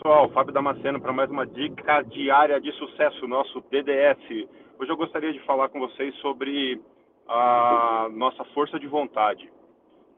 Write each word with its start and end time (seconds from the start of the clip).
pessoal, 0.00 0.30
Fábio 0.30 0.54
Damasceno 0.54 0.98
para 0.98 1.12
mais 1.12 1.30
uma 1.30 1.46
dica 1.46 2.00
diária 2.00 2.58
de 2.58 2.72
sucesso, 2.72 3.28
nosso 3.28 3.60
DDS. 3.70 4.48
Hoje 4.78 4.90
eu 4.90 4.96
gostaria 4.96 5.30
de 5.30 5.38
falar 5.40 5.68
com 5.68 5.78
vocês 5.78 6.14
sobre 6.16 6.80
a 7.28 8.08
nossa 8.14 8.42
força 8.54 8.80
de 8.80 8.86
vontade. 8.86 9.52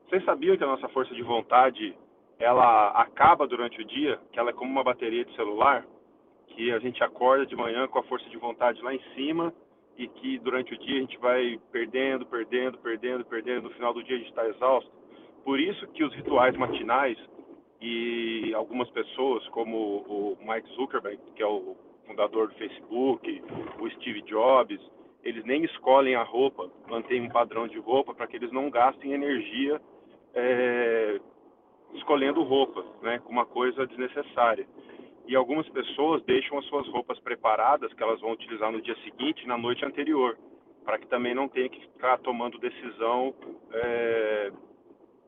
Vocês 0.07 0.25
sabiam 0.25 0.57
que 0.57 0.63
a 0.63 0.69
nossa 0.69 0.89
força 0.91 1.13
de 1.13 1.23
vontade 1.23 1.97
ela 2.39 2.91
acaba 2.91 3.45
durante 3.45 3.81
o 3.81 3.85
dia, 3.85 4.21
que 4.33 4.39
ela 4.39 4.51
é 4.51 4.53
como 4.53 4.71
uma 4.71 4.85
bateria 4.85 5.25
de 5.25 5.35
celular, 5.35 5.85
que 6.47 6.71
a 6.71 6.79
gente 6.79 7.03
acorda 7.03 7.45
de 7.45 7.57
manhã 7.57 7.89
com 7.89 7.99
a 7.99 8.05
força 8.05 8.29
de 8.31 8.37
vontade 8.37 8.81
lá 8.83 8.95
em 8.95 9.03
cima 9.17 9.53
e 9.99 10.07
que 10.07 10.39
durante 10.39 10.73
o 10.73 10.79
dia 10.79 10.99
a 10.99 11.01
gente 11.01 11.19
vai 11.19 11.59
perdendo, 11.73 12.25
perdendo, 12.25 12.79
perdendo, 12.79 13.25
perdendo, 13.25 13.63
no 13.65 13.75
final 13.75 13.93
do 13.93 14.05
dia 14.05 14.15
a 14.15 14.19
gente 14.21 14.31
está 14.31 14.47
exausto. 14.47 14.93
Por 15.45 15.59
isso 15.59 15.89
que 15.89 16.05
os 16.05 16.15
rituais 16.15 16.57
matinais 16.57 17.19
e 17.83 18.55
algumas 18.55 18.89
pessoas, 18.91 19.47
como 19.49 19.77
o 19.77 20.39
Mike 20.41 20.73
Zuckerberg, 20.77 21.19
que 21.35 21.43
é 21.43 21.47
o 21.47 21.77
fundador 22.07 22.49
do 22.49 22.55
Facebook, 22.55 23.43
o 23.81 23.91
Steve 23.91 24.23
Jobs, 24.23 24.81
eles 25.25 25.45
nem 25.45 25.65
escolhem 25.65 26.15
a 26.15 26.23
roupa, 26.23 26.71
mantêm 26.89 27.21
um 27.23 27.29
padrão 27.29 27.67
de 27.67 27.79
roupa 27.79 28.15
para 28.15 28.29
que 28.29 28.37
eles 28.37 28.53
não 28.53 28.71
gastem 28.71 29.13
energia 29.13 29.81
é, 30.33 31.21
escolhendo 31.95 32.43
roupas, 32.45 32.85
né, 33.03 33.19
com 33.19 33.33
uma 33.33 33.47
coisa 33.47 33.85
desnecessária. 33.87 34.67
E 35.27 35.35
algumas 35.35 35.69
pessoas 35.69 36.23
deixam 36.23 36.59
as 36.59 36.65
suas 36.67 36.87
roupas 36.89 37.19
preparadas, 37.19 37.93
que 37.95 38.03
elas 38.03 38.21
vão 38.21 38.33
utilizar 38.33 38.71
no 38.71 38.81
dia 38.81 38.97
seguinte, 39.03 39.47
na 39.47 39.59
noite 39.59 39.85
anterior, 39.85 40.39
para 40.85 40.99
que 40.99 41.07
também 41.09 41.35
não 41.35 41.49
tenha 41.49 41.69
que 41.69 41.81
ficar 41.81 42.19
tomando 42.19 42.59
decisão 42.59 43.35
é, 43.73 44.53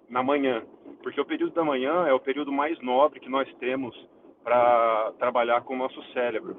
na 0.09 0.23
manhã, 0.23 0.63
porque 1.03 1.21
o 1.21 1.25
período 1.25 1.55
da 1.55 1.65
manhã 1.65 2.07
é 2.07 2.13
o 2.13 2.21
período 2.21 2.53
mais 2.53 2.79
nobre 2.81 3.21
que 3.21 3.29
nós 3.29 3.53
temos 3.57 3.95
para 4.43 5.13
trabalhar 5.19 5.63
com 5.63 5.75
o 5.75 5.79
nosso 5.79 6.03
cérebro. 6.13 6.57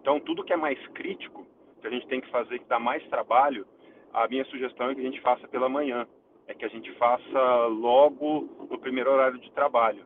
Então, 0.00 0.20
tudo 0.20 0.44
que 0.44 0.52
é 0.52 0.56
mais 0.56 0.78
crítico, 0.88 1.46
que 1.80 1.86
a 1.86 1.90
gente 1.90 2.06
tem 2.06 2.20
que 2.20 2.30
fazer, 2.30 2.58
que 2.58 2.68
dá 2.68 2.78
mais 2.78 3.04
trabalho, 3.08 3.66
a 4.12 4.28
minha 4.28 4.44
sugestão 4.46 4.90
é 4.90 4.94
que 4.94 5.00
a 5.00 5.04
gente 5.04 5.20
faça 5.20 5.48
pela 5.48 5.68
manhã, 5.68 6.06
é 6.46 6.54
que 6.54 6.64
a 6.64 6.68
gente 6.68 6.92
faça 6.92 7.66
logo 7.66 8.66
no 8.70 8.78
primeiro 8.78 9.10
horário 9.10 9.38
de 9.38 9.50
trabalho. 9.52 10.04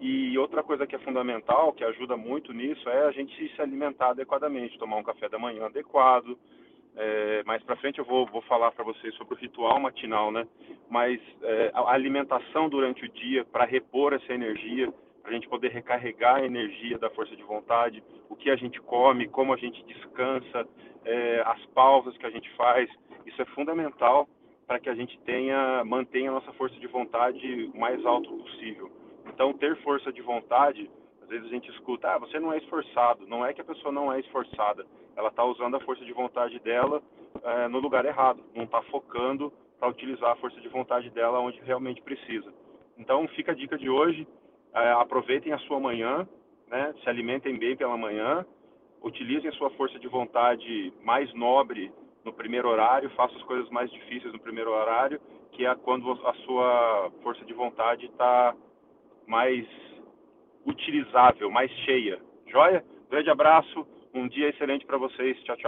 E 0.00 0.36
outra 0.36 0.62
coisa 0.62 0.86
que 0.86 0.96
é 0.96 0.98
fundamental, 1.00 1.72
que 1.72 1.84
ajuda 1.84 2.16
muito 2.16 2.52
nisso, 2.52 2.88
é 2.88 3.06
a 3.06 3.12
gente 3.12 3.54
se 3.54 3.62
alimentar 3.62 4.10
adequadamente, 4.10 4.78
tomar 4.78 4.96
um 4.96 5.02
café 5.04 5.28
da 5.28 5.38
manhã 5.38 5.66
adequado, 5.66 6.36
é, 6.96 7.42
mais 7.44 7.62
para 7.62 7.76
frente 7.76 7.98
eu 7.98 8.04
vou, 8.04 8.26
vou 8.26 8.42
falar 8.42 8.70
para 8.72 8.84
vocês 8.84 9.14
sobre 9.14 9.34
o 9.34 9.38
ritual 9.38 9.80
matinal, 9.80 10.30
né? 10.30 10.46
Mas 10.92 11.18
é, 11.42 11.70
a 11.72 11.90
alimentação 11.90 12.68
durante 12.68 13.02
o 13.06 13.08
dia 13.08 13.46
para 13.46 13.64
repor 13.64 14.12
essa 14.12 14.30
energia, 14.30 14.92
para 15.22 15.30
a 15.30 15.34
gente 15.34 15.48
poder 15.48 15.70
recarregar 15.70 16.36
a 16.36 16.44
energia 16.44 16.98
da 16.98 17.08
força 17.08 17.34
de 17.34 17.42
vontade, 17.42 18.04
o 18.28 18.36
que 18.36 18.50
a 18.50 18.56
gente 18.56 18.78
come, 18.82 19.26
como 19.26 19.54
a 19.54 19.56
gente 19.56 19.82
descansa, 19.84 20.68
é, 21.06 21.42
as 21.46 21.64
pausas 21.74 22.14
que 22.18 22.26
a 22.26 22.30
gente 22.30 22.50
faz, 22.56 22.90
isso 23.24 23.40
é 23.40 23.46
fundamental 23.46 24.28
para 24.66 24.78
que 24.78 24.90
a 24.90 24.94
gente 24.94 25.18
tenha, 25.20 25.82
mantenha 25.82 26.28
a 26.28 26.34
nossa 26.34 26.52
força 26.52 26.78
de 26.78 26.86
vontade 26.86 27.70
o 27.74 27.80
mais 27.80 28.04
alto 28.04 28.30
possível. 28.30 28.90
Então, 29.32 29.54
ter 29.54 29.74
força 29.82 30.12
de 30.12 30.20
vontade 30.20 30.90
vezes 31.32 31.46
a 31.46 31.50
gente 31.50 31.70
escuta, 31.70 32.10
ah, 32.10 32.18
você 32.18 32.38
não 32.38 32.52
é 32.52 32.58
esforçado. 32.58 33.26
Não 33.26 33.44
é 33.44 33.54
que 33.54 33.60
a 33.62 33.64
pessoa 33.64 33.90
não 33.90 34.12
é 34.12 34.20
esforçada, 34.20 34.86
ela 35.16 35.30
está 35.30 35.42
usando 35.42 35.76
a 35.76 35.80
força 35.80 36.04
de 36.04 36.12
vontade 36.12 36.58
dela 36.60 37.02
é, 37.42 37.68
no 37.68 37.80
lugar 37.80 38.04
errado, 38.04 38.44
não 38.54 38.64
está 38.64 38.82
focando 38.82 39.52
para 39.82 39.90
utilizar 39.90 40.30
a 40.30 40.36
força 40.36 40.60
de 40.60 40.68
vontade 40.68 41.10
dela 41.10 41.40
onde 41.40 41.60
realmente 41.62 42.00
precisa. 42.02 42.54
Então, 42.96 43.26
fica 43.26 43.50
a 43.50 43.54
dica 43.54 43.76
de 43.76 43.90
hoje, 43.90 44.28
é, 44.72 44.92
aproveitem 44.92 45.52
a 45.52 45.58
sua 45.58 45.80
manhã, 45.80 46.24
né, 46.68 46.94
se 47.02 47.08
alimentem 47.08 47.58
bem 47.58 47.76
pela 47.76 47.96
manhã, 47.96 48.46
utilizem 49.02 49.50
a 49.50 49.52
sua 49.54 49.70
força 49.70 49.98
de 49.98 50.06
vontade 50.06 50.92
mais 51.02 51.34
nobre 51.34 51.90
no 52.24 52.32
primeiro 52.32 52.68
horário, 52.68 53.10
façam 53.16 53.36
as 53.36 53.42
coisas 53.42 53.68
mais 53.70 53.90
difíceis 53.90 54.32
no 54.32 54.38
primeiro 54.38 54.70
horário, 54.70 55.20
que 55.50 55.66
é 55.66 55.74
quando 55.74 56.12
a 56.28 56.34
sua 56.44 57.10
força 57.20 57.44
de 57.44 57.52
vontade 57.52 58.06
está 58.06 58.54
mais 59.26 59.66
utilizável, 60.64 61.50
mais 61.50 61.72
cheia. 61.84 62.20
Joia? 62.46 62.84
Grande 63.10 63.30
abraço, 63.30 63.84
um 64.14 64.28
dia 64.28 64.48
excelente 64.48 64.86
para 64.86 64.96
vocês. 64.96 65.36
Tchau, 65.42 65.56
tchau. 65.56 65.60